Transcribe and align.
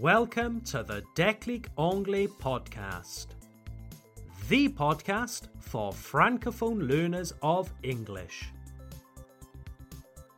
Welcome 0.00 0.62
to 0.62 0.82
the 0.82 1.02
Déclic 1.14 1.66
Anglais 1.76 2.28
podcast, 2.28 3.26
the 4.48 4.70
podcast 4.70 5.48
for 5.60 5.92
francophone 5.92 6.88
learners 6.88 7.34
of 7.42 7.70
English. 7.82 8.50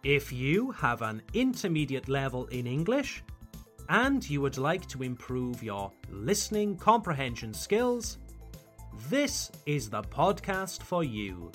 If 0.03 0.33
you 0.33 0.73
have 0.73 1.03
an 1.03 1.23
intermediate 1.33 2.09
level 2.09 2.47
in 2.47 2.67
English 2.67 3.23
and 3.89 4.29
you 4.29 4.41
would 4.41 4.59
like 4.59 4.89
to 4.89 5.05
improve 5.05 5.63
your 5.63 5.93
listening 6.11 6.77
comprehension 6.77 7.55
skills, 7.55 8.19
this 9.09 9.53
is 9.65 9.89
the 9.89 10.03
podcast 10.03 10.83
for 10.83 11.05
you. 11.05 11.53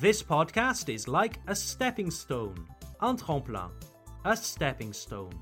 This 0.00 0.24
podcast 0.24 0.92
is 0.92 1.06
like 1.06 1.38
a 1.46 1.54
stepping 1.54 2.10
stone, 2.10 2.66
un 2.98 3.16
tremplin, 3.16 3.70
a 4.24 4.36
stepping 4.36 4.92
stone 4.92 5.38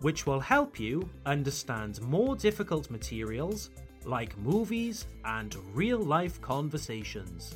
which 0.00 0.26
will 0.26 0.40
help 0.40 0.78
you 0.78 1.08
understand 1.26 2.00
more 2.02 2.36
difficult 2.36 2.90
materials 2.90 3.70
like 4.04 4.36
movies 4.38 5.06
and 5.24 5.56
real 5.72 5.98
life 5.98 6.40
conversations. 6.40 7.54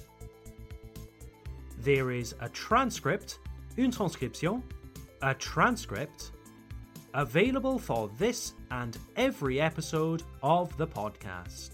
There 1.80 2.10
is 2.10 2.34
a 2.40 2.48
transcript, 2.48 3.38
une 3.76 3.90
transcription, 3.90 4.62
a 5.22 5.34
transcript, 5.34 6.32
available 7.14 7.78
for 7.78 8.10
this 8.18 8.54
and 8.70 8.96
every 9.16 9.60
episode 9.60 10.22
of 10.42 10.76
the 10.76 10.86
podcast. 10.86 11.70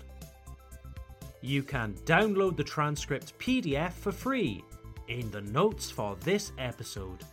You 1.41 1.63
can 1.63 1.95
download 2.05 2.57
the 2.57 2.65
transcript 2.65 3.39
PDF 3.39 3.93
for 3.93 4.13
free 4.13 4.65
in 5.09 5.31
the 5.31 5.43
notes 5.43 5.91
for 5.91 6.17
this 6.17 6.53
episode 6.59 7.25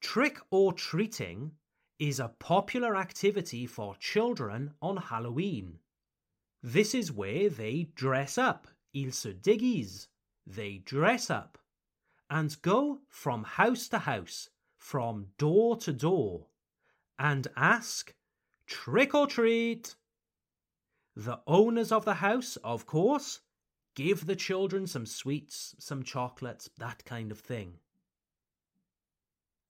Trick 0.00 0.38
or 0.50 0.72
treating 0.72 1.52
is 1.98 2.20
a 2.20 2.32
popular 2.38 2.96
activity 2.96 3.66
for 3.66 3.96
children 3.96 4.74
on 4.80 4.96
Halloween. 4.96 5.78
This 6.62 6.94
is 6.94 7.12
where 7.12 7.48
they 7.48 7.88
dress 7.94 8.38
up, 8.38 8.68
ils 8.92 9.16
se 9.16 9.34
déguisent, 9.34 10.08
they 10.46 10.78
dress 10.78 11.30
up, 11.30 11.58
and 12.30 12.60
go 12.62 13.00
from 13.08 13.44
house 13.44 13.88
to 13.88 14.00
house, 14.00 14.50
from 14.76 15.26
door 15.38 15.76
to 15.76 15.92
door, 15.92 16.46
and 17.18 17.46
ask, 17.56 18.14
Trick 18.66 19.14
or 19.14 19.26
treat! 19.26 19.94
The 21.16 21.40
owners 21.46 21.90
of 21.90 22.04
the 22.04 22.16
house, 22.16 22.56
of 22.56 22.86
course, 22.86 23.40
give 23.94 24.26
the 24.26 24.36
children 24.36 24.86
some 24.86 25.06
sweets, 25.06 25.74
some 25.78 26.02
chocolates, 26.02 26.68
that 26.76 27.06
kind 27.06 27.32
of 27.32 27.40
thing. 27.40 27.78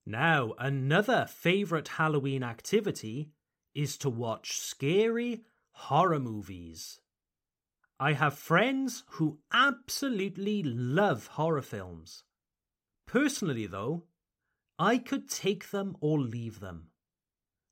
Now, 0.05 0.53
another 0.59 1.25
favourite 1.25 1.87
Halloween 1.87 2.43
activity 2.43 3.31
is 3.73 3.97
to 3.97 4.09
watch 4.09 4.59
scary 4.59 5.43
horror 5.71 6.19
movies. 6.19 6.99
I 7.99 8.13
have 8.13 8.37
friends 8.37 9.03
who 9.11 9.39
absolutely 9.51 10.63
love 10.63 11.27
horror 11.27 11.61
films. 11.61 12.25
Personally, 13.05 13.67
though, 13.67 14.03
I 14.77 14.97
could 14.97 15.29
take 15.29 15.71
them 15.71 15.95
or 16.01 16.19
leave 16.19 16.59
them. 16.59 16.89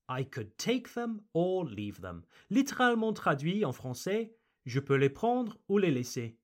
I 0.08 0.24
could 0.24 0.58
take 0.58 0.94
them 0.94 1.22
or 1.34 1.66
leave 1.66 2.02
them. 2.02 2.24
Littéralement 2.52 3.14
traduit 3.14 3.66
en 3.66 3.74
français, 3.74 4.32
je 4.66 4.80
peux 4.80 4.98
les 4.98 5.10
prendre 5.10 5.58
ou 5.70 5.78
les 5.78 5.92
laisser. 5.92 6.36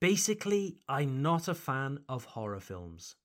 Basically, 0.00 0.78
I'm 0.88 1.22
not 1.22 1.48
a 1.48 1.54
fan 1.54 2.00
of 2.08 2.24
horror 2.24 2.60
films. 2.60 3.16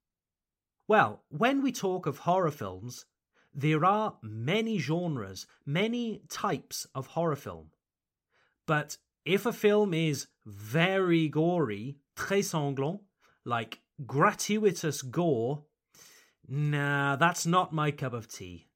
Well, 0.87 1.23
when 1.29 1.61
we 1.61 1.71
talk 1.71 2.05
of 2.05 2.19
horror 2.19 2.51
films, 2.51 3.05
there 3.53 3.85
are 3.85 4.17
many 4.21 4.79
genres, 4.79 5.45
many 5.65 6.23
types 6.29 6.87
of 6.95 7.07
horror 7.07 7.35
film. 7.35 7.69
But 8.65 8.97
if 9.25 9.45
a 9.45 9.53
film 9.53 9.93
is 9.93 10.27
very 10.45 11.29
gory, 11.29 11.97
très 12.15 12.43
sanglant, 12.43 13.01
like 13.45 13.79
gratuitous 14.05 15.01
gore, 15.01 15.63
nah, 16.47 17.15
that's 17.15 17.45
not 17.45 17.71
my 17.71 17.91
cup 17.91 18.13
of 18.13 18.27
tea. 18.27 18.67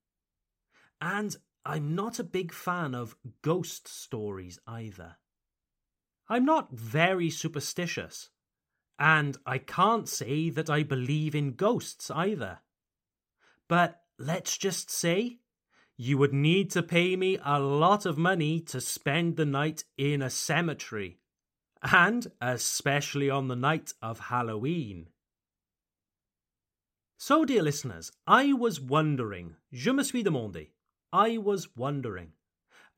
And 1.01 1.35
I'm 1.65 1.95
not 1.95 2.19
a 2.19 2.23
big 2.23 2.53
fan 2.53 2.95
of 2.95 3.17
ghost 3.41 3.87
stories 3.87 4.59
either. 4.65 5.17
I'm 6.29 6.45
not 6.45 6.71
very 6.71 7.29
superstitious, 7.29 8.29
and 8.99 9.37
I 9.45 9.57
can't 9.59 10.09
say 10.09 10.49
that 10.49 10.69
I 10.69 10.83
believe 10.83 11.35
in 11.35 11.53
ghosts 11.53 12.11
either. 12.11 12.59
But 13.67 14.01
let's 14.17 14.57
just 14.57 14.89
say 14.89 15.39
you 15.97 16.17
would 16.17 16.33
need 16.33 16.69
to 16.71 16.83
pay 16.83 17.15
me 17.15 17.37
a 17.43 17.59
lot 17.59 18.05
of 18.05 18.17
money 18.17 18.59
to 18.61 18.79
spend 18.79 19.35
the 19.35 19.45
night 19.45 19.83
in 19.97 20.21
a 20.21 20.29
cemetery, 20.29 21.17
and 21.81 22.27
especially 22.41 23.29
on 23.29 23.47
the 23.47 23.55
night 23.55 23.93
of 24.01 24.19
Halloween. 24.19 25.09
So, 27.17 27.45
dear 27.45 27.63
listeners, 27.63 28.11
I 28.27 28.53
was 28.53 28.79
wondering, 28.79 29.55
je 29.71 29.91
me 29.91 30.03
suis 30.03 30.23
demandé, 30.23 30.67
I 31.11 31.37
was 31.37 31.75
wondering 31.75 32.33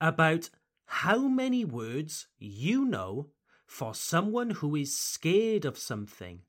about 0.01 0.49
how 0.85 1.27
many 1.27 1.63
words 1.63 2.27
you 2.37 2.85
know 2.85 3.27
for 3.65 3.93
someone 3.93 4.49
who 4.49 4.75
is 4.75 4.97
scared 4.97 5.65
of 5.65 5.77
something 5.77 6.41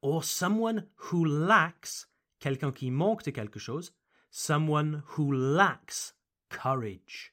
or 0.00 0.22
someone 0.22 0.86
who 0.94 1.24
lacks 1.24 2.06
quelqu'un 2.40 2.72
qui 2.72 2.90
manque 2.90 3.24
de 3.24 3.32
quelque 3.32 3.58
chose, 3.58 3.90
someone 4.30 5.02
who 5.06 5.32
lacks 5.32 6.12
courage. 6.50 7.32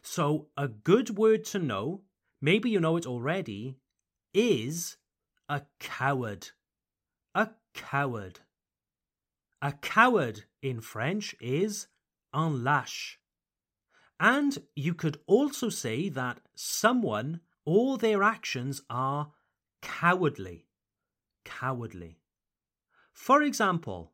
So, 0.00 0.48
a 0.56 0.68
good 0.68 1.16
word 1.16 1.44
to 1.46 1.58
know, 1.58 2.02
maybe 2.40 2.70
you 2.70 2.80
know 2.80 2.96
it 2.96 3.06
already, 3.06 3.76
is 4.32 4.96
a 5.48 5.62
coward. 5.78 6.48
A 7.34 7.50
coward. 7.74 8.40
A 9.60 9.72
coward 9.72 10.44
in 10.62 10.80
French 10.80 11.34
is 11.40 11.88
un 12.34 12.60
lâche. 12.60 13.16
And 14.20 14.58
you 14.76 14.94
could 14.94 15.18
also 15.26 15.68
say 15.68 16.08
that 16.10 16.40
someone 16.54 17.40
or 17.64 17.96
their 17.96 18.22
actions 18.22 18.82
are 18.90 19.30
cowardly. 19.80 20.66
Cowardly. 21.44 22.18
For 23.12 23.42
example, 23.42 24.12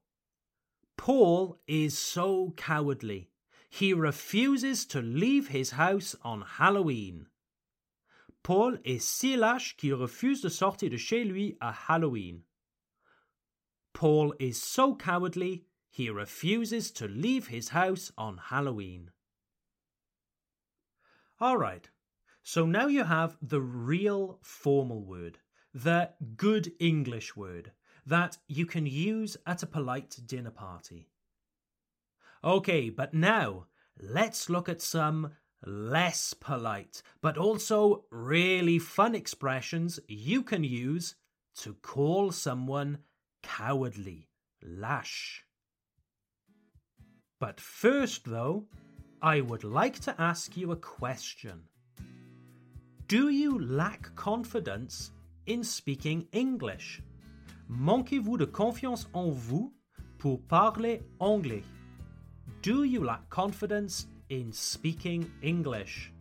Paul 0.96 1.58
is 1.66 1.96
so 1.96 2.52
cowardly. 2.56 3.30
He 3.70 3.94
refuses 3.94 4.84
to 4.86 5.00
leave 5.00 5.48
his 5.48 5.70
house 5.70 6.14
on 6.22 6.42
Halloween. 6.42 7.26
Paul 8.42 8.78
est 8.84 9.02
si 9.02 9.36
lâche 9.36 9.76
qu'il 9.76 9.94
refuse 9.94 10.42
de 10.42 10.48
sortir 10.48 10.90
de 10.90 10.96
chez 10.96 11.24
lui 11.24 11.56
à 11.60 11.72
Halloween. 11.88 12.42
Paul 13.92 14.34
is 14.38 14.60
so 14.60 14.94
cowardly 14.94 15.64
he 15.90 16.08
refuses 16.08 16.90
to 16.92 17.08
leave 17.08 17.48
his 17.48 17.70
house 17.70 18.12
on 18.16 18.38
Halloween. 18.38 19.10
Alright, 21.42 21.90
so 22.42 22.64
now 22.64 22.86
you 22.86 23.04
have 23.04 23.36
the 23.42 23.60
real 23.60 24.38
formal 24.42 25.04
word, 25.04 25.38
the 25.74 26.10
good 26.36 26.72
English 26.78 27.36
word 27.36 27.72
that 28.06 28.38
you 28.46 28.66
can 28.66 28.86
use 28.86 29.36
at 29.46 29.62
a 29.62 29.66
polite 29.66 30.18
dinner 30.26 30.50
party. 30.50 31.08
Okay, 32.42 32.88
but 32.88 33.12
now 33.12 33.66
let's 34.00 34.48
look 34.48 34.68
at 34.68 34.80
some 34.80 35.32
less 35.66 36.32
polite, 36.32 37.02
but 37.20 37.36
also 37.36 38.04
really 38.10 38.78
fun 38.78 39.14
expressions 39.14 40.00
you 40.08 40.42
can 40.42 40.64
use 40.64 41.16
to 41.56 41.74
call 41.74 42.32
someone 42.32 42.98
cowardly, 43.42 44.28
lâche. 44.64 45.40
But 47.40 47.58
first, 47.58 48.26
though, 48.26 48.66
I 49.22 49.40
would 49.40 49.64
like 49.64 49.98
to 50.00 50.14
ask 50.20 50.56
you 50.58 50.72
a 50.72 50.76
question. 50.76 51.62
Do 53.08 53.30
you 53.30 53.58
lack 53.58 54.14
confidence 54.14 55.12
in 55.46 55.64
speaking 55.64 56.28
English? 56.32 57.02
Manquez-vous 57.66 58.36
de 58.36 58.46
confiance 58.46 59.06
en 59.14 59.30
vous 59.30 59.72
pour 60.18 60.42
parler 60.48 61.02
anglais? 61.18 61.64
Do 62.60 62.84
you 62.84 63.02
lack 63.02 63.28
confidence 63.30 64.06
in 64.28 64.52
speaking 64.52 65.30
English? 65.42 66.12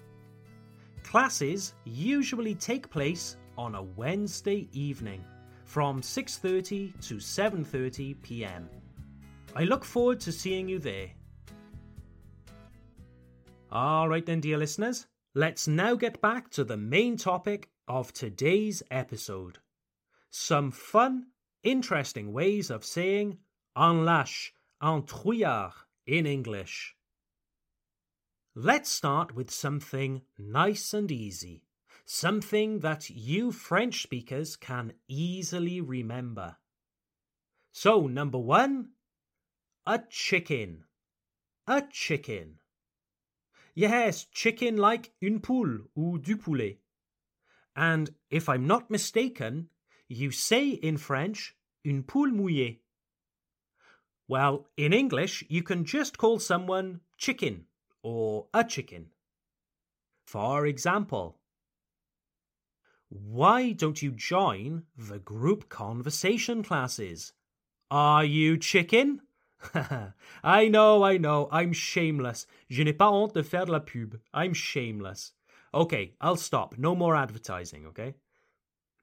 Classes 1.02 1.74
usually 1.84 2.54
take 2.54 2.90
place 2.90 3.36
on 3.56 3.74
a 3.74 3.82
Wednesday 3.82 4.68
evening 4.72 5.24
from 5.64 6.00
6:30 6.00 6.92
to 7.08 7.16
7:30 7.16 8.22
p.m. 8.22 8.68
I 9.54 9.64
look 9.64 9.84
forward 9.84 10.20
to 10.20 10.32
seeing 10.32 10.68
you 10.68 10.78
there. 10.78 11.10
All 13.70 14.08
right 14.08 14.24
then 14.24 14.40
dear 14.40 14.58
listeners, 14.58 15.06
let's 15.34 15.68
now 15.68 15.94
get 15.94 16.20
back 16.20 16.50
to 16.50 16.64
the 16.64 16.76
main 16.76 17.16
topic 17.16 17.70
of 17.86 18.12
today's 18.12 18.82
episode. 18.90 19.58
Some 20.30 20.70
fun, 20.70 21.26
interesting 21.62 22.32
ways 22.32 22.70
of 22.70 22.84
saying 22.84 23.38
en 23.76 24.04
lâche, 24.04 24.50
en 24.82 25.02
trouillard 25.02 25.72
in 26.06 26.26
English. 26.26 26.94
Let's 28.54 28.90
start 28.90 29.34
with 29.34 29.50
something 29.50 30.22
nice 30.38 30.92
and 30.92 31.10
easy, 31.10 31.64
something 32.04 32.80
that 32.80 33.10
you 33.10 33.52
French 33.52 34.02
speakers 34.02 34.56
can 34.56 34.92
easily 35.08 35.80
remember. 35.80 36.56
So, 37.72 38.06
number 38.06 38.38
one, 38.38 38.90
a 39.86 40.00
chicken. 40.08 40.84
A 41.66 41.82
chicken. 41.90 42.59
Yes, 43.74 44.26
chicken 44.32 44.76
like 44.76 45.12
une 45.20 45.40
poule 45.40 45.88
ou 45.96 46.18
du 46.18 46.36
poulet. 46.36 46.78
And 47.76 48.10
if 48.30 48.48
I'm 48.48 48.66
not 48.66 48.90
mistaken, 48.90 49.68
you 50.08 50.30
say 50.30 50.70
in 50.70 50.96
French 50.96 51.56
une 51.84 52.02
poule 52.02 52.32
mouillée. 52.32 52.80
Well, 54.28 54.68
in 54.76 54.92
English, 54.92 55.44
you 55.48 55.62
can 55.62 55.84
just 55.84 56.18
call 56.18 56.38
someone 56.38 57.00
chicken 57.16 57.66
or 58.02 58.46
a 58.54 58.64
chicken. 58.64 59.10
For 60.26 60.66
example, 60.66 61.40
why 63.08 63.72
don't 63.72 64.02
you 64.02 64.12
join 64.12 64.84
the 64.96 65.18
group 65.18 65.68
conversation 65.68 66.62
classes? 66.62 67.32
Are 67.90 68.24
you 68.24 68.56
chicken? 68.56 69.22
I 70.42 70.68
know, 70.68 71.02
I 71.02 71.18
know, 71.18 71.48
I'm 71.52 71.72
shameless. 71.72 72.46
Je 72.68 72.82
n'ai 72.82 72.92
pas 72.92 73.10
honte 73.10 73.34
de 73.34 73.42
faire 73.42 73.66
la 73.66 73.80
pub. 73.80 74.18
I'm 74.32 74.54
shameless. 74.54 75.32
Okay, 75.72 76.14
I'll 76.20 76.36
stop. 76.36 76.78
No 76.78 76.94
more 76.94 77.14
advertising, 77.14 77.86
okay? 77.86 78.14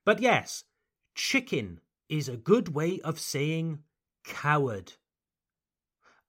But 0.05 0.19
yes, 0.19 0.63
chicken 1.15 1.79
is 2.09 2.29
a 2.29 2.37
good 2.37 2.69
way 2.69 2.99
of 3.01 3.19
saying 3.19 3.79
coward. 4.23 4.93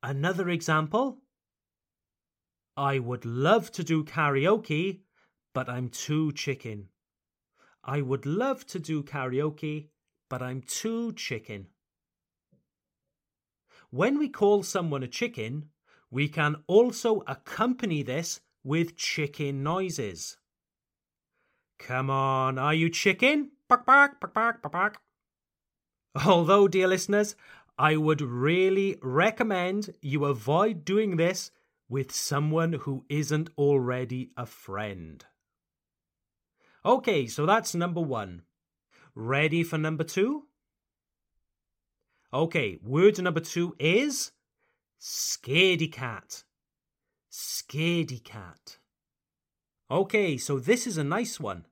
Another 0.03 0.49
example 0.49 1.19
I 2.77 3.01
would 3.01 3.25
love 3.25 3.73
to 3.73 3.83
do 3.83 4.05
karaoke, 4.05 5.01
but 5.53 5.69
I'm 5.69 5.89
too 5.89 6.33
chicken. 6.33 6.89
I 7.83 8.03
would 8.03 8.27
love 8.27 8.67
to 8.67 8.79
do 8.79 9.03
karaoke, 9.03 9.89
but 10.29 10.43
I'm 10.43 10.63
too 10.63 11.13
chicken. 11.15 11.67
When 13.91 14.19
we 14.19 14.29
call 14.29 14.63
someone 14.63 15.03
a 15.03 15.09
chicken, 15.09 15.71
we 16.11 16.29
can 16.29 16.57
also 16.67 17.23
accompany 17.27 18.03
this 18.03 18.41
with 18.63 18.97
chicken 18.97 19.63
noises. 19.63 20.37
Come 21.79 22.11
on, 22.11 22.59
are 22.59 22.75
you 22.75 22.91
chicken? 22.91 23.53
Bark, 23.69 23.87
bark, 23.87 24.21
bark, 24.21 24.35
bark, 24.35 24.73
bark. 24.73 24.99
Although, 26.27 26.69
dear 26.69 26.89
listeners, 26.89 27.37
I 27.79 27.97
would 27.97 28.21
really 28.21 28.99
recommend 29.01 29.95
you 30.03 30.25
avoid 30.25 30.85
doing 30.85 31.17
this 31.17 31.51
with 31.89 32.13
someone 32.13 32.73
who 32.75 33.05
isn't 33.09 33.51
already 33.57 34.33
a 34.37 34.45
friend. 34.45 35.25
Okay, 36.85 37.27
so 37.27 37.47
that's 37.47 37.75
number 37.75 38.01
one. 38.01 38.43
Ready 39.15 39.63
for 39.63 39.79
number 39.79 40.05
two? 40.05 40.48
Okay, 42.33 42.79
word 42.83 43.21
number 43.23 43.41
two 43.41 43.75
is 43.79 44.33
scaredy 45.01 45.91
cat. 45.91 46.45
Scaredy 47.31 48.23
cat. 48.23 48.79
Okay, 49.91 50.37
so 50.37 50.59
this 50.59 50.87
is 50.87 50.99
a 50.99 51.05
nice 51.05 51.41
one. 51.41 51.67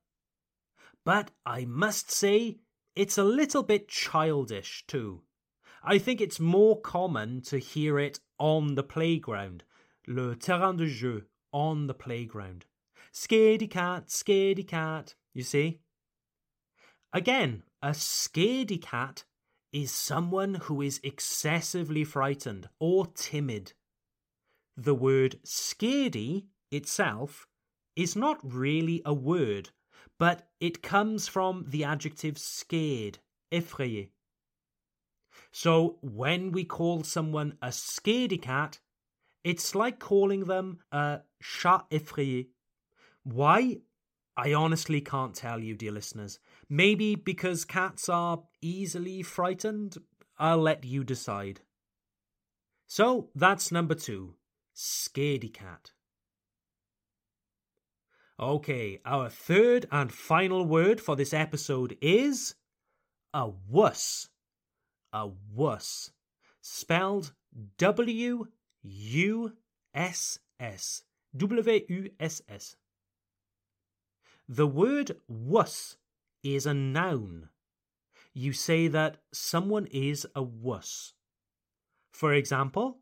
But 1.05 1.31
I 1.45 1.65
must 1.67 2.11
say, 2.11 2.59
it's 2.95 3.19
a 3.19 3.25
little 3.25 3.63
bit 3.63 3.89
childish 3.89 4.85
too. 4.87 5.23
I 5.83 5.99
think 5.99 6.21
it's 6.21 6.41
more 6.41 6.81
common 6.81 7.43
to 7.43 7.59
hear 7.59 7.99
it 7.99 8.21
on 8.39 8.75
the 8.75 8.83
playground 8.83 9.65
le 10.07 10.37
terrain 10.37 10.77
de 10.77 10.87
jeu 10.87 11.23
on 11.53 11.87
the 11.87 11.95
playground. 11.95 12.65
Scaredy 13.13 13.69
cat, 13.69 14.09
scaredy 14.09 14.67
cat, 14.67 15.15
you 15.33 15.43
see? 15.43 15.81
Again, 17.13 17.63
a 17.83 17.91
scaredy 17.91 18.81
cat 18.81 19.25
is 19.77 19.93
someone 19.93 20.55
who 20.55 20.81
is 20.81 20.99
excessively 21.05 22.03
frightened 22.03 22.67
or 22.81 23.07
timid. 23.09 23.75
The 24.75 24.95
word 24.95 25.39
scaredy 25.45 26.47
itself 26.71 27.47
is 27.95 28.17
not 28.17 28.39
really 28.43 29.03
a 29.05 29.13
word, 29.13 29.69
but 30.19 30.49
it 30.61 30.83
comes 30.83 31.29
from 31.29 31.67
the 31.69 31.85
adjective 31.85 32.39
scared, 32.39 33.19
effrayé. 33.53 34.09
So 35.53 35.99
when 36.01 36.53
we 36.53 36.65
call 36.65 37.03
someone 37.03 37.59
a 37.61 37.69
scaredy 37.69 38.41
cat, 38.41 38.81
it's 39.45 39.75
like 39.75 39.99
calling 39.99 40.45
them 40.45 40.79
a 40.91 41.21
chat 41.43 41.85
effrayé. 41.91 42.47
Why? 43.25 43.81
I 44.37 44.53
honestly 44.53 45.01
can't 45.01 45.35
tell 45.35 45.61
you, 45.61 45.75
dear 45.75 45.93
listeners. 45.93 46.39
Maybe 46.69 47.15
because 47.15 47.65
cats 47.65 48.09
are 48.09 48.43
easily 48.61 49.23
frightened? 49.23 49.97
I'll 50.39 50.59
let 50.59 50.85
you 50.85 51.05
decide. 51.05 51.61
So 52.87 53.31
that's 53.35 53.73
number 53.73 53.95
two 53.95 54.35
Scaredy 54.75 55.53
Cat. 55.53 55.93
Okay, 58.39 59.01
our 59.07 59.31
third 59.31 59.87
and 59.91 60.13
final 60.13 60.67
word 60.67 61.01
for 61.01 61.17
this 61.17 61.33
episode 61.33 61.97
is 62.03 62.55
a 63.33 63.49
wuss. 63.49 64.29
A 65.15 65.31
wuss. 65.55 66.11
Spelled 66.61 67.33
W 67.79 68.47
U 68.83 69.53
S 69.95 70.39
S. 70.61 71.03
W 71.35 71.81
U 71.89 72.11
S 72.21 72.43
S. 72.47 72.77
The 74.49 74.67
word 74.67 75.17
wuss 75.27 75.97
is 76.43 76.67
a 76.67 76.75
noun. 76.75 77.49
You 78.33 78.53
say 78.53 78.87
that 78.89 79.17
someone 79.33 79.87
is 79.87 80.27
a 80.37 80.43
wuss. 80.43 81.15
For 82.13 82.33
example, 82.33 82.99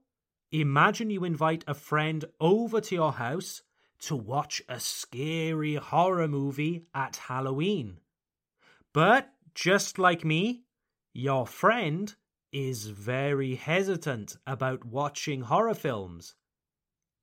imagine 0.51 1.11
you 1.11 1.25
invite 1.25 1.65
a 1.67 1.75
friend 1.75 2.25
over 2.41 2.81
to 2.81 2.95
your 2.95 3.13
house 3.13 3.63
to 4.01 4.17
watch 4.17 4.63
a 4.69 4.81
scary 4.81 5.75
horror 5.75 6.29
movie 6.29 6.87
at 6.95 7.17
Halloween. 7.17 7.99
But 8.93 9.33
just 9.55 9.99
like 9.99 10.25
me, 10.25 10.63
your 11.13 11.47
friend 11.47 12.15
is 12.53 12.87
very 12.87 13.57
hesitant 13.57 14.37
about 14.47 14.85
watching 14.85 15.43
horror 15.43 15.75
films. 15.75 16.37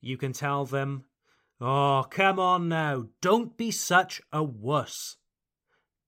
You 0.01 0.17
can 0.17 0.33
tell 0.33 0.65
them, 0.65 1.05
Oh, 1.63 2.07
come 2.09 2.39
on 2.39 2.69
now, 2.69 3.05
don't 3.21 3.55
be 3.55 3.69
such 3.69 4.19
a 4.33 4.41
wuss. 4.41 5.17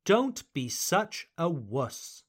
Don't 0.03 0.51
be 0.51 0.67
such 0.67 1.27
a 1.38 1.48
wuss. 1.48 2.24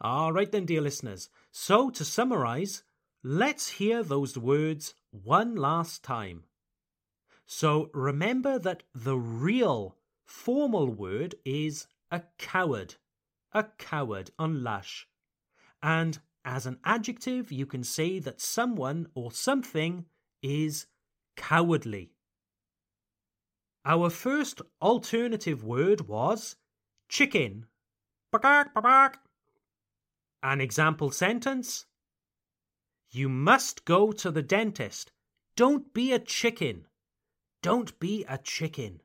All 0.00 0.32
right, 0.32 0.50
then, 0.50 0.64
dear 0.64 0.80
listeners. 0.80 1.28
So, 1.52 1.90
to 1.90 2.02
summarize, 2.02 2.84
let's 3.22 3.68
hear 3.68 4.02
those 4.02 4.38
words 4.38 4.94
one 5.10 5.56
last 5.56 6.02
time. 6.02 6.44
So, 7.44 7.90
remember 7.92 8.58
that 8.58 8.84
the 8.94 9.18
real 9.18 9.98
formal 10.24 10.88
word 10.88 11.34
is 11.44 11.86
a 12.10 12.22
coward. 12.38 12.94
A 13.52 13.64
coward 13.76 14.30
un 14.38 14.62
lâche. 14.62 15.04
And 15.82 16.18
as 16.46 16.64
an 16.64 16.78
adjective, 16.82 17.52
you 17.52 17.66
can 17.66 17.84
say 17.84 18.20
that 18.20 18.40
someone 18.40 19.08
or 19.14 19.30
something 19.32 20.06
is 20.42 20.86
cowardly. 21.36 22.12
Our 23.84 24.08
first 24.10 24.62
alternative 24.80 25.62
word 25.62 26.08
was 26.08 26.56
chicken. 27.08 27.66
An 30.42 30.60
example 30.60 31.10
sentence 31.10 31.86
You 33.10 33.28
must 33.28 33.84
go 33.84 34.12
to 34.12 34.30
the 34.30 34.42
dentist. 34.42 35.12
Don't 35.56 35.92
be 35.92 36.12
a 36.12 36.18
chicken. 36.18 36.86
Don't 37.62 37.98
be 38.00 38.24
a 38.28 38.38
chicken. 38.38 39.00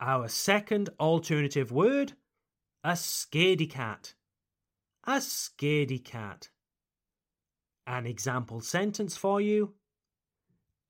Our 0.00 0.28
second 0.28 0.90
alternative 0.98 1.70
word 1.70 2.14
a 2.82 2.92
scaredy 2.92 3.68
cat. 3.68 4.14
A 5.04 5.16
scaredy 5.16 6.02
cat. 6.02 6.48
An 7.86 8.06
example 8.06 8.60
sentence 8.60 9.16
for 9.16 9.40
you 9.40 9.74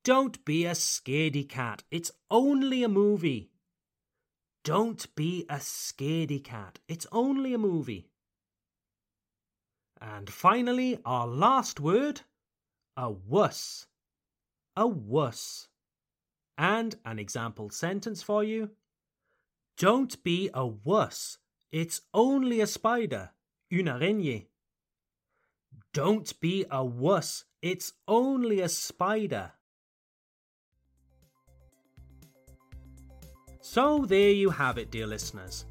don't 0.03 0.43
be 0.45 0.65
a 0.65 0.71
scaredy 0.71 1.47
cat. 1.47 1.83
It's 1.91 2.11
only 2.29 2.83
a 2.83 2.89
movie. 2.89 3.51
Don't 4.63 5.13
be 5.15 5.45
a 5.49 5.57
scaredy 5.57 6.43
cat. 6.43 6.79
It's 6.87 7.05
only 7.11 7.53
a 7.53 7.59
movie. 7.59 8.09
And 9.99 10.29
finally, 10.29 10.99
our 11.05 11.27
last 11.27 11.79
word 11.79 12.21
a 12.97 13.11
wuss. 13.11 13.85
A 14.75 14.87
wuss. 14.87 15.67
And 16.57 16.95
an 17.05 17.19
example 17.19 17.69
sentence 17.69 18.23
for 18.23 18.43
you 18.43 18.71
Don't 19.77 20.21
be 20.23 20.49
a 20.53 20.65
wuss. 20.65 21.37
It's 21.71 22.01
only 22.13 22.59
a 22.61 22.67
spider. 22.67 23.31
Une 23.71 23.85
araignée. 23.85 24.47
Don't 25.93 26.39
be 26.39 26.65
a 26.69 26.83
wuss. 26.83 27.45
It's 27.61 27.93
only 28.07 28.59
a 28.61 28.69
spider. 28.69 29.53
So 33.73 34.05
there 34.05 34.31
you 34.31 34.49
have 34.49 34.77
it, 34.77 34.91
dear 34.91 35.07
listeners. 35.07 35.63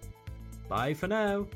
Bye 0.69 0.95
for 0.95 1.07
now. 1.07 1.47